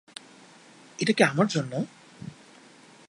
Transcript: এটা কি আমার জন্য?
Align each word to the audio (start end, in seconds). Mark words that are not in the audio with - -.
এটা 0.99 1.13
কি 1.13 1.23
আমার 1.23 1.47
জন্য? 1.47 1.73